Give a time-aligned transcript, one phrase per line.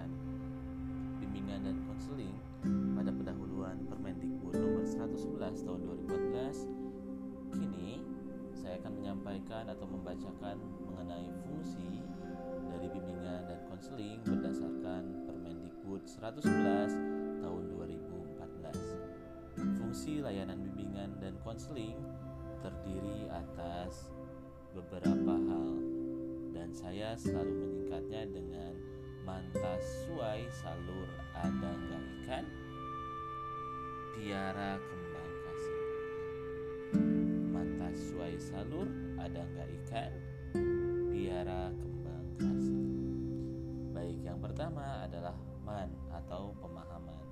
[0.00, 0.08] pendidikan,
[1.20, 2.36] bimbingan dan konseling
[2.96, 6.68] pada pendahuluan Permendikbud nomor 111 tahun 2014.
[7.56, 8.00] Kini
[8.56, 10.56] saya akan menyampaikan atau membacakan
[10.88, 12.00] mengenai fungsi
[12.70, 19.76] dari bimbingan dan konseling berdasarkan Permendikbud 111 tahun 2014.
[19.80, 21.96] Fungsi layanan bimbingan dan konseling
[22.60, 24.12] terdiri atas
[24.76, 25.80] beberapa hal
[26.70, 28.72] dan saya selalu menyingkatnya dengan
[29.24, 32.44] mantas suai salur ada nggak ikan?
[34.16, 35.84] Piara kembang kasih.
[37.52, 38.88] Mantas suai salur
[39.20, 40.12] ada nggak ikan?
[41.12, 42.88] Piara kembang kasih.
[43.92, 47.24] Baik yang pertama adalah man atau pemahaman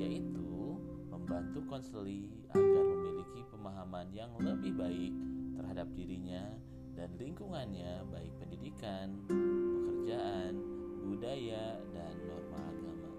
[0.00, 0.80] yaitu
[1.12, 5.14] membantu konseli agar memiliki pemahaman yang lebih baik
[5.58, 6.48] terhadap dirinya
[6.98, 10.77] dan lingkungannya baik pendidikan, pekerjaan,
[11.08, 13.12] budaya, dan norma agama.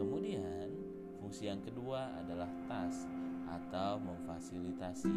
[0.00, 0.72] Kemudian,
[1.20, 3.04] fungsi yang kedua adalah tas
[3.46, 5.12] atau memfasilitasi,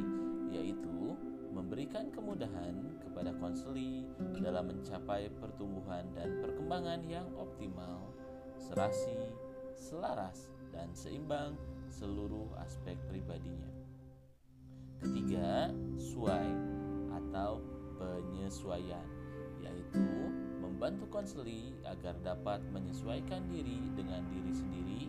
[0.51, 1.15] yaitu
[1.49, 4.05] memberikan kemudahan kepada konseli
[4.37, 8.13] dalam mencapai pertumbuhan dan perkembangan yang optimal,
[8.59, 9.33] serasi,
[9.73, 11.57] selaras, dan seimbang
[11.89, 13.71] seluruh aspek pribadinya.
[15.01, 16.53] Ketiga, suai
[17.09, 17.63] atau
[17.97, 19.07] penyesuaian,
[20.79, 25.03] membantu konseli agar dapat menyesuaikan diri dengan diri sendiri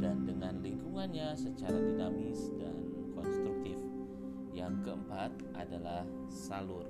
[0.00, 2.72] dan dengan lingkungannya secara dinamis dan
[3.12, 3.76] konstruktif.
[4.56, 6.88] Yang keempat adalah salur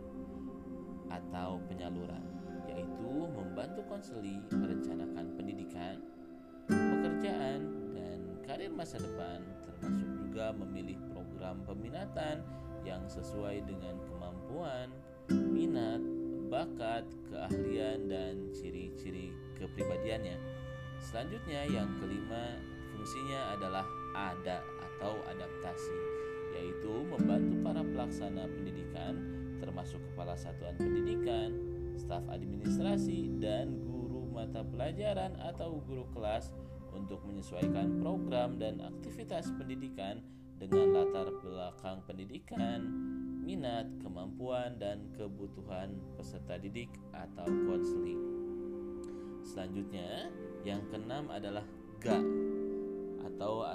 [1.11, 2.23] atau penyaluran,
[2.71, 5.99] yaitu membantu konseli merencanakan pendidikan,
[6.71, 12.39] pekerjaan, dan karir masa depan, termasuk juga memilih program peminatan
[12.87, 14.95] yang sesuai dengan kemampuan,
[16.63, 20.39] bakat, keahlian, dan ciri-ciri kepribadiannya.
[21.03, 22.55] Selanjutnya, yang kelima,
[22.95, 23.83] fungsinya adalah
[24.15, 25.99] ada atau adaptasi,
[26.55, 29.19] yaitu membantu para pelaksana pendidikan,
[29.59, 31.51] termasuk kepala satuan pendidikan,
[31.99, 36.55] staf administrasi, dan guru mata pelajaran atau guru kelas
[36.95, 40.23] untuk menyesuaikan program dan aktivitas pendidikan
[40.63, 42.87] dengan latar belakang pendidikan,
[43.43, 48.23] minat, kemampuan, dan kebutuhan peserta didik atau konseling.
[49.43, 50.31] Selanjutnya,
[50.63, 51.67] yang keenam adalah
[51.99, 52.23] GA
[53.27, 53.67] atau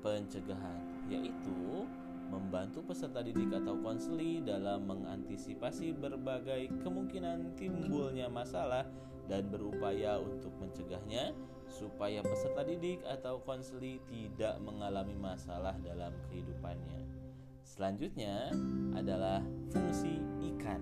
[0.00, 0.80] pencegahan,
[1.12, 1.84] yaitu
[2.32, 8.88] membantu peserta didik atau konseli dalam mengantisipasi berbagai kemungkinan timbulnya masalah
[9.28, 11.36] dan berupaya untuk mencegahnya
[11.68, 17.23] supaya peserta didik atau konseli tidak mengalami masalah dalam kehidupannya.
[17.74, 18.54] Selanjutnya
[18.94, 19.42] adalah
[19.74, 20.22] fungsi
[20.54, 20.78] ikan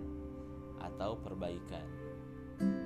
[0.76, 1.88] atau perbaikan.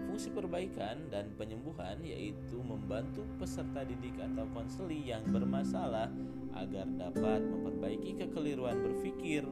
[0.06, 6.06] Fungsi perbaikan dan penyembuhan yaitu membantu peserta didik atau konseli yang bermasalah
[6.54, 9.42] agar dapat memperbaiki kekeliruan berpikir,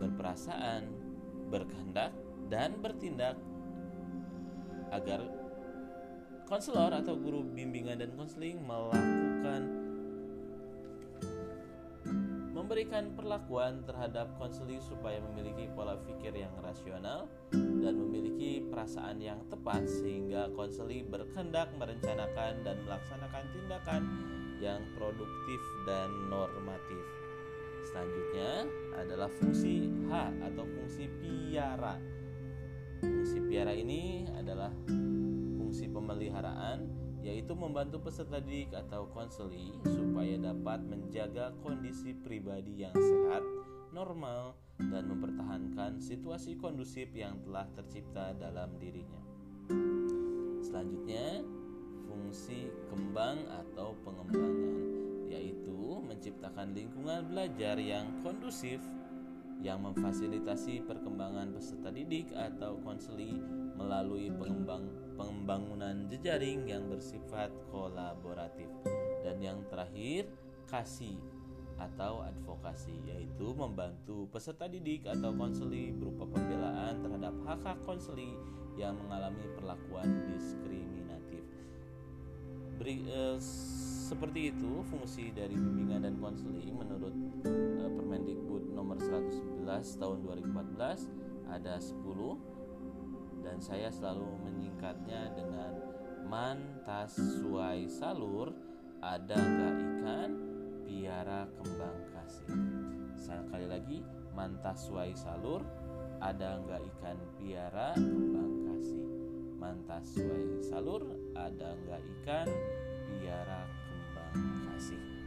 [0.00, 0.88] berperasaan,
[1.52, 2.16] berkehendak,
[2.48, 3.36] dan bertindak
[4.88, 5.20] agar
[6.48, 9.91] konselor atau guru bimbingan dan konseling melakukan
[12.72, 19.84] memberikan perlakuan terhadap konseli supaya memiliki pola pikir yang rasional dan memiliki perasaan yang tepat
[19.84, 24.02] sehingga konseli berkehendak merencanakan dan melaksanakan tindakan
[24.56, 27.04] yang produktif dan normatif.
[27.92, 28.64] Selanjutnya
[28.96, 32.00] adalah fungsi H atau fungsi piara.
[33.04, 34.72] Fungsi piara ini adalah
[35.60, 36.88] fungsi pemeliharaan
[37.22, 43.42] yaitu membantu peserta didik atau konseli supaya dapat menjaga kondisi pribadi yang sehat,
[43.94, 44.58] normal,
[44.90, 49.22] dan mempertahankan situasi kondusif yang telah tercipta dalam dirinya.
[50.66, 51.46] Selanjutnya,
[52.10, 54.74] fungsi kembang atau pengembangan
[55.30, 58.82] yaitu menciptakan lingkungan belajar yang kondusif
[59.62, 63.38] yang memfasilitasi perkembangan peserta didik atau konseli
[63.78, 68.68] melalui pengembang pembangunan jejaring yang bersifat kolaboratif
[69.22, 70.26] dan yang terakhir
[70.66, 71.16] kasih
[71.78, 78.34] atau advokasi yaitu membantu peserta didik atau konseli berupa pembelaan terhadap hak-hak konseli
[78.78, 81.44] yang mengalami perlakuan diskriminatif.
[82.78, 83.36] Beri, eh,
[84.08, 87.14] seperti itu fungsi dari bimbingan dan konseling menurut
[87.44, 95.72] eh, Permendikbud nomor 111 tahun 2014 ada 10 dan saya selalu menyingkatnya dengan
[96.28, 98.52] mantas suai salur
[99.00, 100.30] ada nggak ikan?
[100.84, 102.52] Piara kembang kasih.
[103.16, 103.98] Sekali lagi
[104.36, 105.64] mantas suai salur
[106.20, 107.16] ada nggak ikan?
[107.40, 109.08] Piara kembang kasih.
[109.56, 111.02] Mantas suai salur
[111.32, 112.46] ada nggak ikan?
[113.08, 114.36] Piara kembang
[114.68, 115.21] kasih.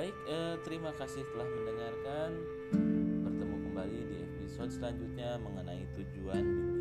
[0.00, 2.32] Baik, eh, terima kasih telah mendengarkan.
[3.20, 6.79] Bertemu kembali di episode selanjutnya mengenai tujuan bimbingan